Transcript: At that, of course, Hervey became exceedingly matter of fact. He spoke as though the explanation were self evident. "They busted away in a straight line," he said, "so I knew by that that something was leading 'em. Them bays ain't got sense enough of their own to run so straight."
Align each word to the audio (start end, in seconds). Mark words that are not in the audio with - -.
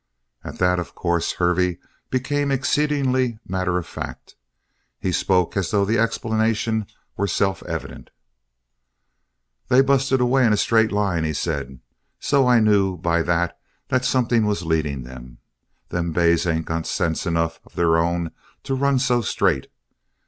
At 0.43 0.57
that, 0.57 0.79
of 0.79 0.95
course, 0.95 1.33
Hervey 1.33 1.77
became 2.09 2.49
exceedingly 2.49 3.37
matter 3.47 3.77
of 3.77 3.85
fact. 3.85 4.35
He 4.99 5.11
spoke 5.11 5.55
as 5.55 5.69
though 5.69 5.85
the 5.85 5.99
explanation 5.99 6.87
were 7.15 7.27
self 7.27 7.61
evident. 7.67 8.09
"They 9.67 9.81
busted 9.81 10.19
away 10.19 10.43
in 10.43 10.53
a 10.53 10.57
straight 10.57 10.91
line," 10.91 11.23
he 11.23 11.33
said, 11.33 11.81
"so 12.19 12.47
I 12.47 12.59
knew 12.59 12.97
by 12.97 13.21
that 13.21 13.59
that 13.89 14.03
something 14.03 14.47
was 14.47 14.65
leading 14.65 15.05
'em. 15.05 15.37
Them 15.89 16.13
bays 16.13 16.47
ain't 16.47 16.65
got 16.65 16.87
sense 16.87 17.27
enough 17.27 17.59
of 17.63 17.75
their 17.75 17.95
own 17.99 18.31
to 18.63 18.73
run 18.73 18.97
so 18.97 19.21
straight." 19.21 19.67